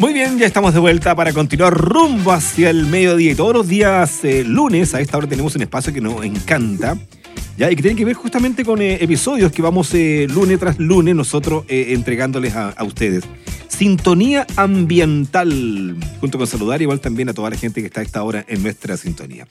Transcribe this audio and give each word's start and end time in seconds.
Muy 0.00 0.14
bien, 0.14 0.38
ya 0.38 0.46
estamos 0.46 0.72
de 0.72 0.80
vuelta 0.80 1.14
para 1.14 1.34
continuar 1.34 1.74
rumbo 1.74 2.32
hacia 2.32 2.70
el 2.70 2.86
mediodía. 2.86 3.32
Y 3.32 3.34
todos 3.34 3.52
los 3.52 3.68
días 3.68 4.24
eh, 4.24 4.44
lunes 4.44 4.94
a 4.94 5.00
esta 5.02 5.18
hora 5.18 5.26
tenemos 5.26 5.54
un 5.56 5.60
espacio 5.60 5.92
que 5.92 6.00
nos 6.00 6.24
encanta. 6.24 6.96
¿Ya? 7.60 7.70
Y 7.70 7.76
que 7.76 7.82
tiene 7.82 7.96
que 7.96 8.06
ver 8.06 8.16
justamente 8.16 8.64
con 8.64 8.80
eh, 8.80 8.96
episodios 9.02 9.52
que 9.52 9.60
vamos 9.60 9.92
eh, 9.92 10.26
lunes 10.30 10.58
tras 10.58 10.78
lunes 10.78 11.14
nosotros 11.14 11.64
eh, 11.68 11.88
entregándoles 11.90 12.56
a, 12.56 12.70
a 12.70 12.84
ustedes. 12.84 13.24
Sintonía 13.68 14.46
ambiental. 14.56 15.96
Junto 16.20 16.38
con 16.38 16.46
saludar 16.46 16.80
igual 16.80 17.00
también 17.00 17.28
a 17.28 17.34
toda 17.34 17.50
la 17.50 17.56
gente 17.56 17.82
que 17.82 17.88
está 17.88 18.00
a 18.00 18.04
esta 18.04 18.22
hora 18.22 18.44
en 18.48 18.62
nuestra 18.62 18.96
sintonía. 18.96 19.46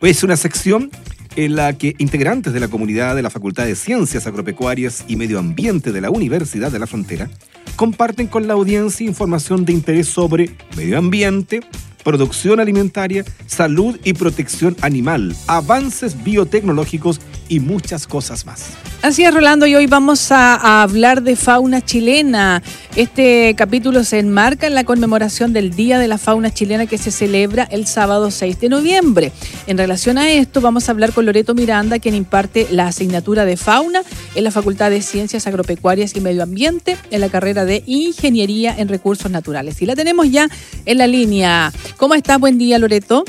Hoy 0.00 0.10
es 0.10 0.22
una 0.22 0.36
sección 0.36 0.90
en 1.34 1.56
la 1.56 1.72
que 1.76 1.94
integrantes 1.98 2.52
de 2.52 2.60
la 2.60 2.68
comunidad 2.68 3.16
de 3.16 3.22
la 3.22 3.30
Facultad 3.30 3.64
de 3.64 3.74
Ciencias 3.74 4.26
Agropecuarias 4.26 5.04
y 5.08 5.16
Medio 5.16 5.38
Ambiente 5.38 5.92
de 5.92 6.00
la 6.02 6.10
Universidad 6.10 6.70
de 6.70 6.78
la 6.78 6.86
Frontera 6.86 7.30
comparten 7.76 8.26
con 8.26 8.46
la 8.46 8.54
audiencia 8.54 9.06
información 9.06 9.64
de 9.64 9.72
interés 9.72 10.08
sobre 10.08 10.50
medio 10.76 10.98
ambiente, 10.98 11.60
producción 12.06 12.60
alimentaria, 12.60 13.24
salud 13.46 13.98
y 14.04 14.12
protección 14.12 14.76
animal, 14.80 15.34
avances 15.48 16.22
biotecnológicos 16.22 17.20
y 17.48 17.58
muchas 17.58 18.06
cosas 18.06 18.46
más. 18.46 18.68
Así 19.02 19.24
es, 19.24 19.34
Rolando, 19.34 19.66
y 19.66 19.74
hoy 19.74 19.86
vamos 19.86 20.32
a, 20.32 20.82
hablar 20.82 21.22
de 21.22 21.36
fauna 21.36 21.84
chilena. 21.84 22.62
Este 22.96 23.54
capítulo 23.56 24.04
se 24.04 24.18
enmarca 24.18 24.66
en 24.66 24.74
la 24.74 24.84
conmemoración 24.84 25.52
del 25.52 25.70
Día 25.70 25.98
de 25.98 26.08
la 26.08 26.18
Fauna 26.18 26.52
Chilena 26.52 26.86
que 26.86 26.96
se 26.96 27.10
celebra 27.10 27.64
el 27.64 27.86
sábado 27.86 28.30
6 28.30 28.58
de 28.58 28.68
noviembre. 28.68 29.32
En 29.66 29.76
relación 29.76 30.16
a 30.18 30.30
esto, 30.30 30.60
vamos 30.60 30.88
a 30.88 30.92
hablar 30.92 31.12
con 31.12 31.26
Loreto 31.26 31.54
Miranda, 31.54 31.98
quien 31.98 32.14
imparte 32.14 32.66
la 32.70 32.88
asignatura 32.88 33.44
de 33.44 33.56
fauna 33.56 34.02
en 34.34 34.44
la 34.44 34.50
Facultad 34.50 34.90
de 34.90 35.02
Ciencias 35.02 35.46
Agropecuarias 35.46 36.16
y 36.16 36.20
Medio 36.20 36.42
Ambiente 36.42 36.96
en 37.10 37.20
la 37.20 37.28
carrera 37.28 37.64
de 37.64 37.84
Ingeniería 37.86 38.74
en 38.76 38.88
Recursos 38.88 39.30
Naturales. 39.30 39.82
Y 39.82 39.86
la 39.86 39.94
tenemos 39.94 40.30
ya 40.30 40.48
en 40.84 40.98
la 40.98 41.06
línea. 41.06 41.72
¿Cómo 41.96 42.14
está? 42.14 42.36
Buen 42.38 42.58
día, 42.58 42.78
Loreto. 42.78 43.24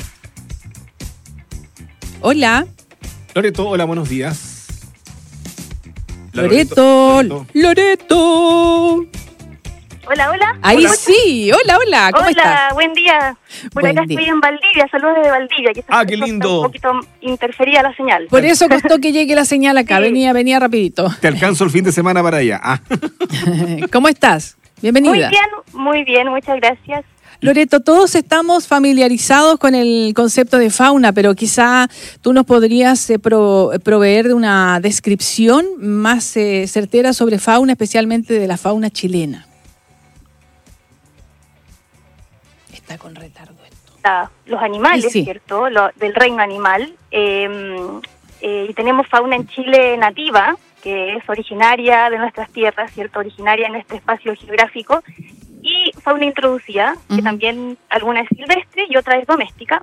Hola. 2.20 2.66
Loreto, 3.34 3.68
hola, 3.68 3.84
buenos 3.84 4.08
días. 4.08 4.66
Loreto, 6.32 7.22
Loreto, 7.22 7.46
Loreto. 7.54 9.06
Hola, 10.10 10.30
hola. 10.30 10.58
Ahí 10.62 10.78
hola, 10.78 10.94
sí, 10.94 11.50
hola, 11.52 11.78
hola, 11.78 12.10
¿cómo 12.12 12.22
hola, 12.28 12.30
estás? 12.30 12.74
buen 12.74 12.94
día. 12.94 13.36
Por 13.74 13.82
Buen 13.82 13.98
acá 13.98 14.06
día. 14.06 14.18
estoy 14.18 14.30
en 14.32 14.40
Valdivia, 14.40 14.88
saludos 14.90 15.16
desde 15.16 15.30
Valdivia. 15.30 15.72
que 15.74 15.84
Ah, 15.88 16.04
qué 16.06 16.14
está 16.14 16.26
lindo. 16.26 16.56
Un 16.60 16.66
poquito 16.66 16.90
interferida 17.20 17.82
la 17.82 17.94
señal. 17.94 18.26
Por 18.30 18.44
eso 18.44 18.68
costó 18.68 18.98
que 19.00 19.12
llegue 19.12 19.34
la 19.34 19.44
señal 19.44 19.76
acá, 19.76 19.96
Sí. 19.96 20.02
venía, 20.04 20.32
venía 20.32 20.58
rapidito. 20.60 21.08
Te 21.20 21.28
alcanzo 21.28 21.64
el 21.64 21.70
fin 21.70 21.84
de 21.84 21.92
semana 21.92 22.22
para 22.22 22.38
allá. 22.38 22.58
Ah. 22.62 22.80
¿Cómo 23.92 24.08
estás? 24.08 24.56
Bienvenida. 24.80 25.10
Muy 25.12 25.18
bien, 25.28 25.50
muy 25.74 26.04
bien, 26.04 26.28
muchas 26.28 26.56
gracias. 26.60 27.04
Loreto, 27.40 27.78
todos 27.80 28.16
estamos 28.16 28.66
familiarizados 28.66 29.58
con 29.60 29.76
el 29.76 30.12
concepto 30.14 30.58
de 30.58 30.70
fauna, 30.70 31.12
pero 31.12 31.36
quizá 31.36 31.86
tú 32.20 32.32
nos 32.32 32.44
podrías 32.44 33.08
eh, 33.10 33.20
pro- 33.20 33.70
proveer 33.84 34.26
de 34.26 34.34
una 34.34 34.80
descripción 34.80 35.64
más 35.78 36.36
eh, 36.36 36.66
certera 36.66 37.12
sobre 37.12 37.38
fauna, 37.38 37.72
especialmente 37.72 38.34
de 38.40 38.48
la 38.48 38.56
fauna 38.56 38.90
chilena. 38.90 39.46
Está 42.72 42.98
con 42.98 43.14
retardo 43.14 43.54
esto. 43.70 43.92
La- 44.02 44.28
los 44.46 44.60
animales, 44.60 45.12
sí. 45.12 45.22
¿cierto? 45.22 45.70
Lo- 45.70 45.90
del 45.94 46.16
reino 46.16 46.42
animal. 46.42 46.92
Eh, 47.12 47.48
eh, 48.40 48.66
y 48.68 48.74
tenemos 48.74 49.06
fauna 49.06 49.36
en 49.36 49.46
Chile 49.46 49.96
nativa, 49.96 50.56
que 50.82 51.14
es 51.14 51.28
originaria 51.28 52.10
de 52.10 52.18
nuestras 52.18 52.50
tierras, 52.50 52.92
¿cierto? 52.92 53.20
Originaria 53.20 53.68
en 53.68 53.76
este 53.76 53.94
espacio 53.96 54.34
geográfico. 54.34 55.04
Fauna 56.08 56.24
introducida, 56.24 56.94
que 57.08 57.16
Ujú. 57.16 57.22
también 57.22 57.76
alguna 57.90 58.20
es 58.22 58.28
silvestre 58.30 58.86
y 58.88 58.96
otra 58.96 59.18
es 59.18 59.26
doméstica. 59.26 59.82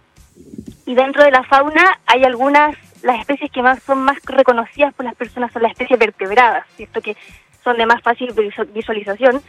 Y 0.87 0.95
dentro 0.95 1.23
de 1.23 1.29
la 1.29 1.43
fauna 1.43 1.99
hay 2.07 2.23
algunas, 2.23 2.75
las 3.03 3.19
especies 3.19 3.51
que 3.51 3.61
más 3.61 3.83
son 3.83 3.99
más 3.99 4.17
reconocidas 4.25 4.91
por 4.95 5.05
las 5.05 5.13
personas 5.13 5.51
son 5.53 5.61
las 5.61 5.73
especies 5.73 5.99
vertebradas, 5.99 6.65
¿cierto? 6.77 6.99
Que 7.01 7.15
son 7.63 7.77
de 7.77 7.85
más 7.85 8.01
fácil 8.01 8.33
visu- 8.33 8.67
visualización. 8.73 9.39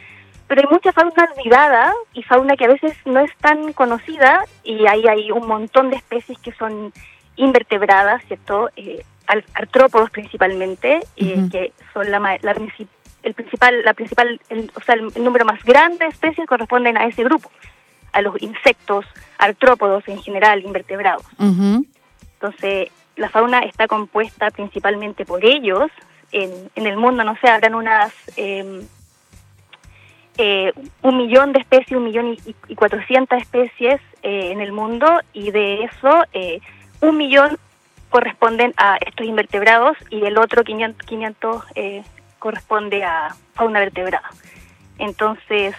Pero 0.47 0.61
hay 0.61 0.67
mucha 0.71 0.91
fauna 0.93 1.27
olvidada 1.35 1.91
y 2.13 2.21
fauna 2.21 2.55
que 2.55 2.65
a 2.65 2.69
veces 2.69 2.93
no 3.05 3.21
es 3.21 3.35
tan 3.37 3.73
conocida 3.73 4.43
y 4.63 4.85
ahí 4.85 5.07
hay 5.07 5.31
un 5.31 5.47
montón 5.47 5.89
de 5.89 5.95
especies 5.97 6.37
que 6.37 6.51
son 6.51 6.93
invertebradas, 7.37 8.23
¿cierto? 8.27 8.69
Eh, 8.75 9.03
artrópodos 9.55 10.09
principalmente, 10.11 10.99
eh, 11.17 11.33
Ujú. 11.37 11.49
que 11.49 11.73
son 11.93 12.09
la, 12.11 12.19
la 12.41 12.53
el 13.23 13.33
principal, 13.33 13.83
la 13.83 13.93
principal, 13.93 14.39
el- 14.49 14.71
o 14.75 14.81
sea, 14.81 14.95
el, 14.95 15.11
número 15.23 15.45
más 15.45 15.63
grande 15.63 16.05
de 16.05 16.11
especies 16.11 16.47
corresponden 16.47 16.97
a 16.97 17.05
ese 17.05 17.23
grupo, 17.23 17.51
a 18.13 18.21
los 18.21 18.41
insectos, 18.41 19.05
artrópodos 19.37 20.07
en 20.07 20.21
general, 20.21 20.63
invertebrados. 20.63 21.25
Entonces, 22.33 22.89
la 23.15 23.29
fauna 23.29 23.59
está 23.59 23.87
compuesta 23.87 24.51
principalmente 24.51 25.25
por 25.25 25.43
ellos. 25.43 25.89
En, 26.31 26.51
en 26.75 26.85
el 26.87 26.97
mundo, 26.97 27.23
no 27.23 27.35
sé, 27.41 27.47
habrán 27.49 27.73
unas 27.75 28.13
eh, 28.37 28.81
eh, 30.37 30.71
un 31.01 31.17
millón 31.17 31.51
de 31.53 31.59
especies, 31.59 31.97
un 31.97 32.03
millón 32.05 32.27
y, 32.45 32.55
y 32.67 32.75
cuatrocientas 32.75 33.41
especies 33.41 33.99
eh, 34.21 34.51
en 34.51 34.61
el 34.61 34.71
mundo, 34.71 35.07
y 35.33 35.51
de 35.51 35.83
eso, 35.85 36.23
eh, 36.33 36.59
un 37.01 37.17
millón 37.17 37.57
corresponden 38.09 38.73
a 38.77 38.97
estos 39.05 39.25
invertebrados 39.25 39.97
y 40.09 40.23
el 40.25 40.37
otro 40.37 40.63
500, 40.63 41.05
500 41.07 41.63
eh, 41.75 42.03
corresponde 42.47 43.03
a 43.03 43.35
fauna 43.55 43.81
vertebrada. 43.81 44.29
Entonces, 44.99 45.75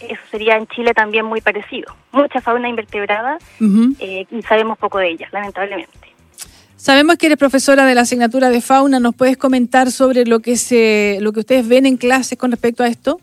eso 0.00 0.20
sería 0.30 0.56
en 0.56 0.66
Chile 0.66 0.92
también 0.92 1.24
muy 1.24 1.40
parecido. 1.40 1.94
Mucha 2.12 2.42
fauna 2.42 2.68
invertebrada 2.68 3.38
eh, 3.98 4.26
y 4.30 4.42
sabemos 4.42 4.76
poco 4.76 4.98
de 4.98 5.08
ellas, 5.12 5.32
lamentablemente. 5.32 6.12
Sabemos 6.76 7.16
que 7.16 7.26
eres 7.26 7.38
profesora 7.38 7.86
de 7.86 7.94
la 7.94 8.02
asignatura 8.02 8.50
de 8.50 8.60
fauna. 8.60 9.00
¿Nos 9.00 9.14
puedes 9.14 9.38
comentar 9.38 9.90
sobre 9.90 10.26
lo 10.26 10.40
que 10.40 10.56
se, 10.56 11.18
lo 11.22 11.32
que 11.32 11.40
ustedes 11.40 11.66
ven 11.66 11.86
en 11.86 11.96
clases 11.96 12.36
con 12.36 12.50
respecto 12.50 12.82
a 12.82 12.88
esto? 12.88 13.18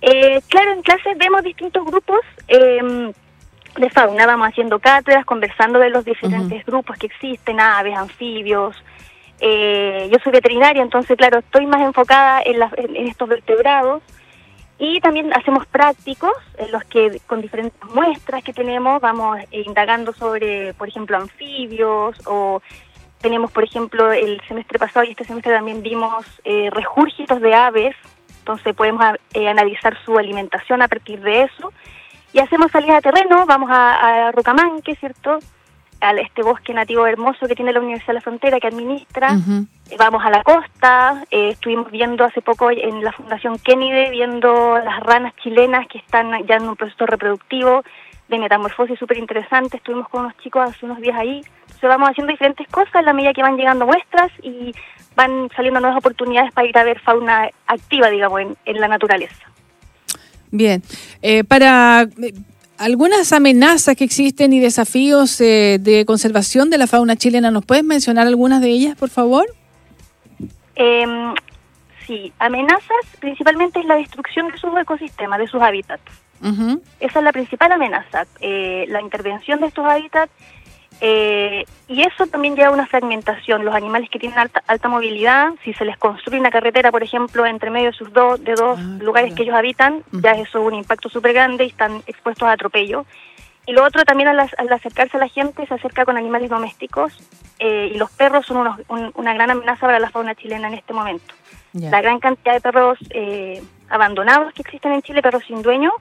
Eh, 0.00 0.40
claro, 0.48 0.72
en 0.72 0.82
clases 0.82 1.16
vemos 1.16 1.44
distintos 1.44 1.84
grupos 1.84 2.20
eh, 2.48 3.12
de 3.76 3.90
fauna, 3.90 4.26
vamos 4.26 4.48
haciendo 4.48 4.80
cátedras, 4.80 5.24
conversando 5.24 5.78
de 5.78 5.90
los 5.90 6.04
diferentes 6.04 6.66
grupos 6.66 6.96
que 6.98 7.06
existen, 7.06 7.60
aves, 7.60 7.96
anfibios. 7.96 8.74
Eh, 9.40 10.08
yo 10.10 10.18
soy 10.22 10.32
veterinaria, 10.32 10.82
entonces, 10.82 11.16
claro, 11.16 11.38
estoy 11.40 11.66
más 11.66 11.80
enfocada 11.82 12.40
en, 12.44 12.58
las- 12.58 12.72
en- 12.78 12.96
estos 12.96 13.28
vertebrados. 13.28 14.02
Y 14.78 15.00
también 15.00 15.32
hacemos 15.32 15.66
prácticos 15.66 16.34
en 16.58 16.70
los 16.70 16.84
que 16.84 17.18
con 17.26 17.40
diferentes 17.40 17.82
muestras 17.94 18.44
que 18.44 18.52
tenemos 18.52 19.00
vamos 19.00 19.38
indagando 19.50 20.12
sobre, 20.12 20.74
por 20.74 20.88
ejemplo, 20.88 21.16
anfibios 21.16 22.18
o 22.26 22.60
tenemos, 23.22 23.50
por 23.50 23.64
ejemplo, 23.64 24.12
el 24.12 24.38
semestre 24.46 24.78
pasado 24.78 25.06
y 25.06 25.12
este 25.12 25.24
semestre 25.24 25.54
también 25.54 25.82
vimos 25.82 26.26
eh, 26.44 26.70
de 27.40 27.54
aves, 27.54 27.96
entonces 28.40 28.76
podemos 28.76 29.02
eh, 29.32 29.48
analizar 29.48 29.96
su 30.04 30.18
alimentación 30.18 30.82
a 30.82 30.88
partir 30.88 31.20
de 31.20 31.42
eso. 31.44 31.72
Y 32.34 32.40
hacemos 32.40 32.70
salidas 32.70 32.98
a 32.98 33.00
terreno, 33.00 33.46
vamos 33.46 33.70
a, 33.72 34.28
a 34.28 34.32
Rocamanque, 34.32 34.94
¿cierto? 34.96 35.38
A 36.00 36.12
este 36.12 36.42
bosque 36.42 36.74
nativo 36.74 37.06
hermoso 37.06 37.48
que 37.48 37.54
tiene 37.54 37.72
la 37.72 37.80
Universidad 37.80 38.08
de 38.08 38.14
la 38.14 38.20
Frontera 38.20 38.60
que 38.60 38.68
administra. 38.68 39.32
Eh, 39.90 39.96
Vamos 39.98 40.22
a 40.24 40.30
la 40.30 40.42
costa, 40.42 41.24
eh, 41.30 41.50
estuvimos 41.50 41.90
viendo 41.90 42.24
hace 42.24 42.42
poco 42.42 42.70
en 42.70 43.02
la 43.02 43.12
Fundación 43.12 43.58
Kennedy, 43.58 44.10
viendo 44.10 44.78
las 44.78 45.00
ranas 45.00 45.34
chilenas 45.42 45.86
que 45.88 45.98
están 45.98 46.32
ya 46.46 46.56
en 46.56 46.68
un 46.68 46.76
proceso 46.76 47.06
reproductivo 47.06 47.82
de 48.28 48.38
metamorfosis 48.38 48.98
súper 48.98 49.18
interesante. 49.18 49.76
Estuvimos 49.78 50.08
con 50.08 50.22
unos 50.24 50.36
chicos 50.38 50.68
hace 50.68 50.84
unos 50.84 51.00
días 51.00 51.16
ahí. 51.16 51.40
Entonces 51.62 51.88
vamos 51.88 52.10
haciendo 52.10 52.32
diferentes 52.32 52.66
cosas 52.68 52.94
a 52.96 53.02
la 53.02 53.12
medida 53.12 53.32
que 53.32 53.42
van 53.42 53.56
llegando 53.56 53.86
muestras 53.86 54.30
y 54.42 54.72
van 55.14 55.48
saliendo 55.56 55.80
nuevas 55.80 55.98
oportunidades 55.98 56.52
para 56.52 56.68
ir 56.68 56.76
a 56.76 56.84
ver 56.84 57.00
fauna 57.00 57.48
activa, 57.66 58.10
digamos, 58.10 58.40
en, 58.40 58.56
en 58.64 58.80
la 58.80 58.88
naturaleza. 58.88 59.46
Bien. 60.50 60.82
Eh, 61.22 61.44
para 61.44 62.06
algunas 62.78 63.32
amenazas 63.32 63.96
que 63.96 64.04
existen 64.04 64.52
y 64.52 64.60
desafíos 64.60 65.40
eh, 65.40 65.78
de 65.80 66.04
conservación 66.04 66.70
de 66.70 66.78
la 66.78 66.86
fauna 66.86 67.16
chilena, 67.16 67.50
¿nos 67.50 67.64
puedes 67.64 67.84
mencionar 67.84 68.26
algunas 68.26 68.60
de 68.60 68.68
ellas, 68.68 68.96
por 68.96 69.10
favor? 69.10 69.46
Eh, 70.74 71.06
sí, 72.06 72.32
amenazas 72.38 72.96
principalmente 73.20 73.80
es 73.80 73.86
la 73.86 73.96
destrucción 73.96 74.50
de 74.50 74.58
sus 74.58 74.76
ecosistemas, 74.78 75.38
de 75.38 75.46
sus 75.46 75.62
hábitats. 75.62 76.02
Esa 77.00 77.18
es 77.18 77.24
la 77.24 77.32
principal 77.32 77.72
amenaza, 77.72 78.26
eh, 78.40 78.84
la 78.88 79.00
intervención 79.00 79.58
de 79.60 79.68
estos 79.68 79.84
hábitats 79.86 80.30
eh, 81.00 81.64
y 81.88 82.02
eso 82.02 82.26
también 82.26 82.56
lleva 82.56 82.68
a 82.68 82.72
una 82.72 82.86
fragmentación. 82.86 83.64
Los 83.64 83.74
animales 83.74 84.08
que 84.10 84.18
tienen 84.18 84.38
alta, 84.38 84.62
alta 84.66 84.88
movilidad, 84.88 85.50
si 85.64 85.72
se 85.74 85.84
les 85.84 85.96
construye 85.98 86.40
una 86.40 86.50
carretera, 86.50 86.90
por 86.90 87.02
ejemplo, 87.02 87.44
entre 87.46 87.70
medio 87.70 87.90
de 87.90 87.96
sus 87.96 88.12
dos, 88.12 88.42
de 88.42 88.54
dos 88.54 88.78
Ah, 88.78 88.96
lugares 89.00 89.28
claro. 89.30 89.36
que 89.36 89.42
ellos 89.42 89.54
habitan, 89.56 90.02
ya 90.12 90.32
eso 90.32 90.58
es 90.58 90.64
un 90.66 90.74
impacto 90.74 91.08
súper 91.08 91.32
grande 91.34 91.64
y 91.64 91.68
están 91.68 92.02
expuestos 92.06 92.48
a 92.48 92.52
atropello. 92.52 93.04
Y 93.66 93.72
lo 93.72 93.84
otro 93.84 94.04
también 94.04 94.28
al, 94.28 94.38
al 94.40 94.72
acercarse 94.72 95.16
a 95.16 95.20
la 95.20 95.28
gente 95.28 95.66
se 95.66 95.74
acerca 95.74 96.04
con 96.04 96.16
animales 96.16 96.48
domésticos 96.50 97.12
eh, 97.58 97.90
y 97.94 97.98
los 97.98 98.10
perros 98.12 98.46
son 98.46 98.58
unos- 98.58 98.80
un- 98.88 99.10
una 99.14 99.34
gran 99.34 99.50
amenaza 99.50 99.86
para 99.86 99.98
la 99.98 100.08
fauna 100.10 100.34
chilena 100.34 100.68
en 100.68 100.74
este 100.74 100.92
momento. 100.92 101.34
La 101.72 102.00
gran 102.00 102.20
cantidad 102.20 102.54
de 102.54 102.60
perros 102.62 102.98
eh, 103.10 103.62
abandonados 103.90 104.54
que 104.54 104.62
existen 104.62 104.92
en 104.92 105.02
Chile, 105.02 105.20
perros 105.20 105.42
sin 105.46 105.60
dueño, 105.62 105.92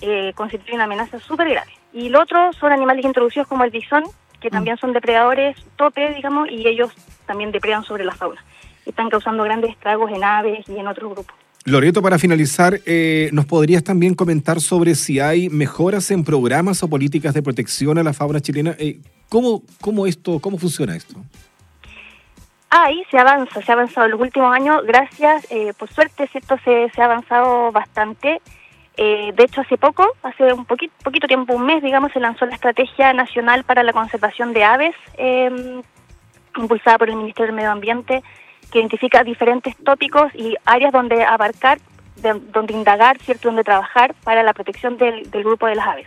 eh, 0.00 0.32
constituye 0.34 0.74
una 0.74 0.84
amenaza 0.84 1.20
súper 1.20 1.50
grave. 1.50 1.70
Y 1.94 2.08
lo 2.08 2.20
otro 2.20 2.52
son 2.54 2.72
animales 2.72 3.04
introducidos 3.04 3.46
como 3.46 3.62
el 3.62 3.70
bisón, 3.70 4.02
que 4.40 4.50
también 4.50 4.76
son 4.76 4.92
depredadores 4.92 5.56
tope, 5.76 6.12
digamos, 6.14 6.50
y 6.50 6.66
ellos 6.66 6.92
también 7.24 7.52
depredan 7.52 7.84
sobre 7.84 8.04
la 8.04 8.12
fauna. 8.12 8.44
Están 8.84 9.08
causando 9.08 9.44
grandes 9.44 9.70
estragos 9.70 10.10
en 10.10 10.24
aves 10.24 10.68
y 10.68 10.76
en 10.76 10.88
otros 10.88 11.12
grupos. 11.12 11.34
Loreto, 11.64 12.02
para 12.02 12.18
finalizar, 12.18 12.78
eh, 12.84 13.30
¿nos 13.32 13.46
podrías 13.46 13.82
también 13.82 14.14
comentar 14.14 14.60
sobre 14.60 14.94
si 14.96 15.20
hay 15.20 15.48
mejoras 15.48 16.10
en 16.10 16.24
programas 16.24 16.82
o 16.82 16.88
políticas 16.88 17.32
de 17.32 17.42
protección 17.42 17.96
a 17.96 18.02
la 18.02 18.12
fauna 18.12 18.40
chilena? 18.40 18.74
Eh, 18.78 19.00
¿cómo, 19.30 19.62
¿Cómo 19.80 20.06
esto, 20.06 20.40
cómo 20.40 20.58
funciona 20.58 20.94
esto? 20.94 21.14
Ahí 22.68 23.02
se 23.08 23.18
avanza, 23.18 23.62
se 23.62 23.70
ha 23.70 23.74
avanzado 23.76 24.06
en 24.06 24.10
los 24.10 24.20
últimos 24.20 24.52
años, 24.52 24.82
gracias, 24.84 25.46
eh, 25.48 25.72
por 25.78 25.88
suerte, 25.90 26.26
¿cierto? 26.26 26.58
Se, 26.64 26.90
se 26.90 27.00
ha 27.00 27.04
avanzado 27.04 27.70
bastante. 27.70 28.42
Eh, 28.96 29.32
de 29.34 29.44
hecho, 29.44 29.60
hace 29.60 29.76
poco, 29.76 30.06
hace 30.22 30.52
un 30.52 30.66
poquito, 30.66 30.94
poquito 31.02 31.26
tiempo, 31.26 31.54
un 31.54 31.66
mes, 31.66 31.82
digamos, 31.82 32.12
se 32.12 32.20
lanzó 32.20 32.46
la 32.46 32.54
Estrategia 32.54 33.12
Nacional 33.12 33.64
para 33.64 33.82
la 33.82 33.92
Conservación 33.92 34.52
de 34.52 34.62
Aves, 34.64 34.94
eh, 35.18 35.82
impulsada 36.56 36.98
por 36.98 37.08
el 37.08 37.16
Ministerio 37.16 37.46
del 37.46 37.56
Medio 37.56 37.72
Ambiente, 37.72 38.22
que 38.70 38.78
identifica 38.78 39.24
diferentes 39.24 39.76
tópicos 39.84 40.32
y 40.34 40.54
áreas 40.64 40.92
donde 40.92 41.24
abarcar, 41.24 41.78
de- 42.16 42.40
donde 42.52 42.72
indagar, 42.72 43.18
¿cierto?, 43.18 43.48
donde 43.48 43.64
trabajar 43.64 44.14
para 44.22 44.42
la 44.44 44.52
protección 44.52 44.96
del, 44.96 45.28
grupo 45.30 45.66
de 45.66 45.74
las 45.74 45.86
aves. 45.88 46.06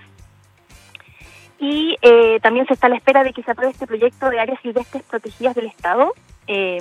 Y 1.60 1.98
eh, 2.01 2.40
también 2.42 2.68
se 2.68 2.74
está 2.74 2.88
a 2.88 2.90
la 2.90 2.95
espera 2.98 3.24
de 3.24 3.33
que 3.33 3.44
se 3.44 3.51
apruebe 3.51 3.72
este 3.74 3.88
proyecto 3.88 4.30
de 4.30 4.40
áreas 4.40 4.60
silvestres 4.62 5.04
protegidas 5.04 5.56
del 5.56 5.66
Estado, 5.66 6.13
eh, 6.48 6.78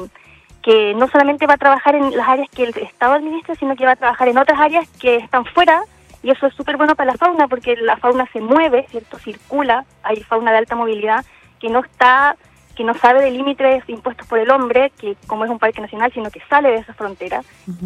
que 0.62 0.94
no 0.94 1.08
solamente 1.08 1.46
va 1.46 1.54
a 1.54 1.58
trabajar 1.58 1.94
en 1.94 2.16
las 2.16 2.28
áreas 2.28 2.48
que 2.50 2.64
el 2.64 2.76
Estado 2.76 3.14
administra, 3.14 3.54
sino 3.54 3.74
que 3.74 3.86
va 3.86 3.92
a 3.92 3.96
trabajar 3.96 4.28
en 4.28 4.38
otras 4.38 4.60
áreas 4.60 4.88
que 5.00 5.16
están 5.16 5.44
fuera, 5.46 5.82
y 6.26 6.30
eso 6.32 6.46
es 6.48 6.54
súper 6.54 6.76
bueno 6.76 6.96
para 6.96 7.12
la 7.12 7.16
fauna, 7.18 7.46
porque 7.46 7.76
la 7.76 7.96
fauna 7.96 8.28
se 8.32 8.40
mueve, 8.40 8.84
¿cierto? 8.90 9.16
Circula, 9.18 9.84
hay 10.02 10.16
fauna 10.24 10.50
de 10.50 10.58
alta 10.58 10.74
movilidad 10.74 11.24
que 11.60 11.68
no 11.70 11.80
está 11.80 12.36
que 12.74 12.84
no 12.84 12.92
sabe 12.92 13.22
de 13.22 13.30
límites 13.30 13.84
impuestos 13.88 14.26
por 14.26 14.38
el 14.38 14.50
hombre, 14.50 14.92
que 15.00 15.16
como 15.26 15.46
es 15.46 15.50
un 15.50 15.58
parque 15.58 15.80
nacional, 15.80 16.12
sino 16.12 16.30
que 16.30 16.42
sale 16.50 16.68
de 16.68 16.76
esa 16.76 16.92
frontera 16.92 17.42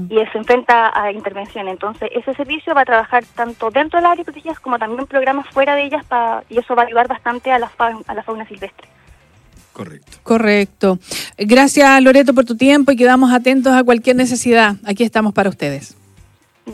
y 0.09 0.17
se 0.33 0.39
enfrenta 0.39 0.91
a 0.93 1.13
intervención. 1.13 1.69
Entonces, 1.69 2.11
ese 2.13 2.35
servicio 2.35 2.75
va 2.75 2.81
a 2.81 2.85
trabajar 2.85 3.23
tanto 3.37 3.71
dentro 3.71 3.99
de 3.99 4.03
las 4.03 4.11
áreas 4.13 4.25
protegidas 4.25 4.59
como 4.59 4.81
también 4.81 5.07
programas 5.07 5.47
fuera 5.51 5.77
de 5.77 5.85
ellas 5.85 6.05
pa- 6.07 6.43
y 6.49 6.59
eso 6.59 6.75
va 6.75 6.83
a 6.83 6.87
ayudar 6.87 7.07
bastante 7.07 7.53
a 7.53 7.61
la, 7.61 7.69
fa- 7.69 8.01
a 8.05 8.15
la 8.15 8.23
fauna 8.25 8.45
silvestre. 8.49 8.89
Correcto. 9.73 10.19
Correcto. 10.25 10.99
Gracias, 11.39 12.03
Loreto, 12.03 12.35
por 12.35 12.45
tu 12.45 12.57
tiempo 12.57 12.91
y 12.91 12.97
quedamos 12.97 13.33
atentos 13.33 13.73
a 13.73 13.85
cualquier 13.85 14.17
necesidad. 14.17 14.75
Aquí 14.85 15.05
estamos 15.05 15.33
para 15.33 15.51
ustedes. 15.51 15.97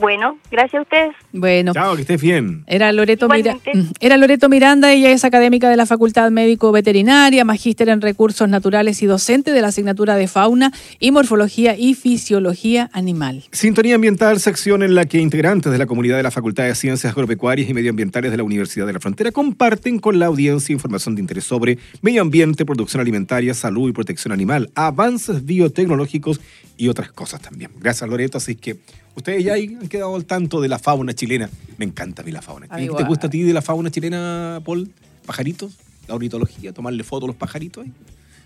Bueno, 0.01 0.39
gracias 0.51 0.81
a 0.81 0.83
ustedes. 0.83 1.15
Bueno. 1.33 1.73
Chao, 1.73 1.95
que 1.95 2.03
estés 2.03 2.21
bien. 2.21 2.65
Era 2.67 2.93
Loreto, 2.93 3.29
Mira-. 3.29 3.55
Mm, 3.55 3.91
era 4.01 4.17
Loreto 4.17 4.49
Miranda, 4.49 4.93
ella 4.93 5.11
es 5.11 5.25
académica 5.25 5.69
de 5.69 5.77
la 5.77 5.87
Facultad 5.87 6.31
Médico 6.31 6.73
Veterinaria, 6.73 7.45
magíster 7.45 7.89
en 7.89 8.01
recursos 8.01 8.49
naturales 8.49 9.03
y 9.03 9.07
docente 9.07 9.53
de 9.53 9.61
la 9.63 9.69
asignatura 9.69 10.17
de 10.17 10.29
fauna 10.29 10.73
y 10.99 11.11
morfología 11.11 11.77
y 11.77 11.95
fisiología 11.95 12.91
animal. 12.93 13.45
Sintonía 13.53 13.95
Ambiental, 13.95 14.41
sección 14.41 14.83
en 14.83 14.95
la 14.95 15.07
que 15.07 15.19
integrantes 15.19 15.73
de 15.73 15.79
la 15.79 15.87
comunidad 15.87 16.17
de 16.17 16.23
la 16.23 16.31
Facultad 16.31 16.65
de 16.65 16.75
Ciencias 16.75 17.13
Agropecuarias 17.13 17.69
y 17.69 17.75
Medioambientales 17.75 18.31
de 18.31 18.37
la 18.37 18.43
Universidad 18.43 18.87
de 18.87 18.93
la 18.93 19.01
Frontera 19.01 19.33
comparten 19.33 19.99
con 19.99 20.19
la 20.19 20.27
audiencia 20.27 20.73
información 20.73 21.15
de 21.15 21.21
interés 21.21 21.45
sobre 21.45 21.79
medio 22.03 22.23
ambiente, 22.23 22.65
producción 22.65 23.01
alimentaria, 23.01 23.55
salud 23.55 23.89
y 23.89 23.93
protección 23.93 24.33
animal, 24.33 24.71
avances 24.75 25.45
biotecnológicos 25.45 26.41
y 26.77 26.89
otras 26.89 27.13
cosas 27.13 27.41
también. 27.41 27.71
Gracias, 27.81 28.09
Loreto. 28.09 28.39
Así 28.39 28.55
que 28.55 28.77
ustedes 29.17 29.45
ya 29.45 29.55
ahí 29.55 29.77
han 29.81 29.89
quedado 29.89 30.15
al 30.15 30.25
tanto 30.25 30.61
de 30.61 30.69
la 30.69 30.79
fauna 30.79 31.13
chilena. 31.15 31.51
Me 31.79 31.85
encanta 31.85 32.23
a 32.23 32.25
mí 32.25 32.31
la 32.31 32.43
fauna. 32.43 32.69
¿Qué 32.69 32.89
te 32.89 33.05
gusta 33.05 33.27
a 33.27 33.31
ti 33.31 33.43
de 33.43 33.53
la 33.53 33.63
fauna 33.63 33.91
chilena, 33.91 34.61
Paul? 34.65 34.91
¿Pajaritos? 35.27 35.73
¿La 36.07 36.15
ornitología? 36.15 36.73
¿Tomarle 36.73 37.03
fotos 37.03 37.25
a 37.25 37.29
los 37.29 37.37
pajaritos? 37.37 37.85
ahí? 37.85 37.93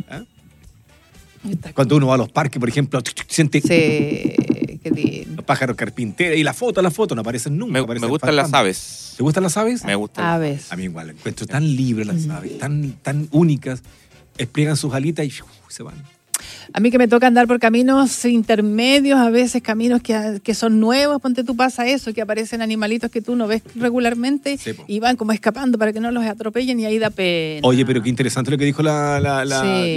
¿Ah? 0.09 0.25
Cuando 1.75 1.97
uno 1.97 2.07
va 2.07 2.15
a 2.15 2.19
los 2.19 2.31
parques, 2.31 2.59
por 2.59 2.69
ejemplo, 2.69 3.01
siente 3.29 3.61
Sí, 3.61 3.69
qué 4.83 4.91
lindo. 4.91 5.37
los 5.37 5.45
pájaros 5.45 5.77
carpinteros 5.77 6.39
y 6.39 6.43
la 6.43 6.53
foto, 6.53 6.83
la 6.83 6.91
foto 6.91 7.15
no 7.15 7.23
aparecen 7.23 7.57
nunca. 7.57 7.73
Me, 7.73 7.79
aparecen 7.81 8.07
me 8.07 8.11
gustan 8.11 8.37
las 8.37 8.53
aves. 8.53 9.15
¿Te 9.17 9.23
gustan 9.23 9.43
las 9.43 9.57
aves? 9.57 9.85
Me 9.85 9.95
gustan. 9.95 10.25
Aves. 10.25 10.71
A 10.73 10.77
mí 10.77 10.85
igual, 10.85 11.11
encuentro 11.11 11.47
tan 11.47 11.65
libres 11.77 12.07
las 12.07 12.29
aves, 12.29 12.59
tan, 12.59 12.93
tan 13.03 13.29
únicas, 13.31 13.83
despliegan 14.37 14.77
sus 14.77 14.93
alitas 14.93 15.25
y 15.27 15.31
¡fiu! 15.31 15.47
se 15.69 15.83
van. 15.83 15.95
A 16.73 16.81
mí 16.81 16.91
que 16.91 16.99
me 16.99 17.09
toca 17.09 17.27
andar 17.27 17.47
por 17.47 17.59
caminos 17.59 18.25
intermedios, 18.25 19.19
a 19.19 19.31
veces 19.31 19.63
caminos 19.63 20.03
que, 20.03 20.41
que 20.43 20.55
son 20.55 20.81
nuevos, 20.81 21.21
ponte 21.21 21.43
tú 21.45 21.57
pasa 21.57 21.87
eso, 21.87 22.13
que 22.15 22.21
aparecen 22.23 22.63
animalitos 22.63 23.11
que 23.11 23.21
tú 23.23 23.35
no 23.37 23.47
ves 23.49 23.63
regularmente 23.75 24.57
Sí, 24.59 24.73
y 24.87 25.01
van 25.01 25.17
como 25.17 25.33
escapando 25.33 25.79
para 25.79 25.93
que 25.93 26.01
no 26.01 26.11
los 26.11 26.25
atropellen 26.25 26.79
y 26.81 26.85
ahí 26.87 26.99
da 26.99 27.11
pena. 27.11 27.61
Oye, 27.67 27.85
pero 27.85 28.03
qué 28.03 28.09
interesante 28.09 28.51
lo 28.51 28.59
que 28.59 28.65
dijo 28.65 28.83
la, 28.83 29.19
la, 29.21 29.45
la- 29.45 29.63
Sí. 29.63 29.97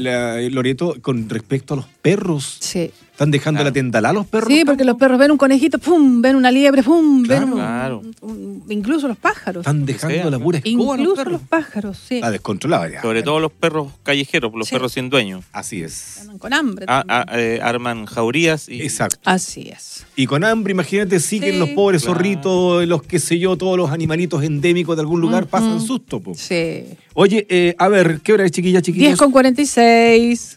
la- 0.00 0.40
Loreto 0.50 0.96
con 1.00 1.28
respecto 1.28 1.74
a 1.74 1.76
los 1.78 1.86
perros. 2.02 2.56
Sí. 2.60 2.90
¿Están 3.22 3.30
dejando 3.30 3.58
Claro. 3.58 3.68
la 3.70 3.72
tendalá 3.72 4.08
a 4.08 4.12
los 4.12 4.26
perros? 4.26 4.48
Sí, 4.52 4.64
porque 4.66 4.84
los 4.84 4.96
perros 4.96 5.16
ven 5.16 5.30
un 5.30 5.36
conejito, 5.38 5.78
pum, 5.78 6.20
ven 6.20 6.34
una 6.34 6.50
liebre, 6.50 6.82
pum, 6.82 7.22
Claro. 7.22 7.40
ven 7.46 7.52
un- 7.52 7.58
Claro. 7.60 8.02
un- 8.20 8.64
incluso 8.68 9.06
los 9.06 9.16
pájaros. 9.16 9.60
Están 9.60 9.86
dejando 9.86 10.16
sea, 10.16 10.28
la 10.30 10.38
pura 10.40 10.58
escoba 10.58 10.94
a 10.94 10.96
los 10.96 11.06
Incluso 11.06 11.30
los 11.30 11.40
pájaros, 11.42 11.98
sí. 12.08 12.20
La 12.20 12.32
descontrolada 12.32 12.90
ya. 12.90 13.00
Sobre 13.00 13.22
todo 13.22 13.38
los 13.38 13.52
perros 13.52 13.92
callejeros, 14.02 14.50
los 14.56 14.66
Sí. 14.66 14.74
perros 14.74 14.90
sin 14.92 15.08
dueño. 15.08 15.40
Así 15.52 15.82
es. 15.84 16.18
Andan 16.22 16.38
con 16.38 16.52
hambre. 16.52 16.86
Ah, 16.88 17.04
también. 17.06 17.28
ah, 17.28 17.38
eh, 17.38 17.60
arman 17.62 18.06
jaurías 18.06 18.68
y 18.68 18.82
Exacto. 18.82 19.20
Así 19.24 19.68
es. 19.68 20.04
Y 20.16 20.26
con 20.26 20.42
hambre, 20.42 20.72
imagínate, 20.72 21.20
siguen 21.20 21.52
Sí. 21.52 21.58
los 21.60 21.68
pobres 21.70 22.02
Claro. 22.02 22.16
zorritos, 22.18 22.88
los 22.88 23.04
que 23.04 23.20
sé 23.20 23.38
yo, 23.38 23.56
todos 23.56 23.76
los 23.76 23.92
animalitos 23.92 24.42
endémicos 24.42 24.96
de 24.96 25.00
algún 25.02 25.20
lugar 25.20 25.46
pasan 25.46 25.80
susto. 25.80 26.18
po. 26.18 26.34
Sí. 26.34 26.86
Oye, 27.14 27.46
eh, 27.50 27.74
a 27.78 27.86
ver, 27.88 28.20
¿qué 28.24 28.32
hora 28.32 28.44
es, 28.44 28.50
chiquilla, 28.50 28.82
chiquillos? 28.82 29.06
10 29.10 29.18
con 29.18 29.30
46. 29.30 30.48